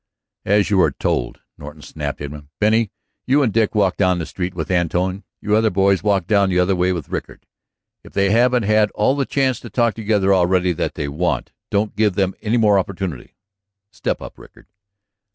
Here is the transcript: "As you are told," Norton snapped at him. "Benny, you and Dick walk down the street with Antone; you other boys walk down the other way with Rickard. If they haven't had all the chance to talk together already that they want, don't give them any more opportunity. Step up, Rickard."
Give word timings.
"As 0.45 0.71
you 0.71 0.81
are 0.81 0.89
told," 0.89 1.41
Norton 1.59 1.83
snapped 1.83 2.21
at 2.21 2.31
him. 2.31 2.49
"Benny, 2.59 2.89
you 3.27 3.43
and 3.43 3.53
Dick 3.53 3.75
walk 3.75 3.97
down 3.97 4.17
the 4.17 4.25
street 4.25 4.55
with 4.55 4.71
Antone; 4.71 5.23
you 5.39 5.55
other 5.55 5.69
boys 5.69 6.01
walk 6.01 6.25
down 6.25 6.49
the 6.49 6.57
other 6.57 6.75
way 6.75 6.91
with 6.91 7.09
Rickard. 7.09 7.45
If 8.03 8.13
they 8.13 8.31
haven't 8.31 8.63
had 8.63 8.89
all 8.95 9.15
the 9.15 9.27
chance 9.27 9.59
to 9.59 9.69
talk 9.69 9.93
together 9.93 10.33
already 10.33 10.73
that 10.73 10.95
they 10.95 11.07
want, 11.07 11.51
don't 11.69 11.95
give 11.95 12.15
them 12.15 12.33
any 12.41 12.57
more 12.57 12.79
opportunity. 12.79 13.35
Step 13.91 14.23
up, 14.23 14.39
Rickard." 14.39 14.65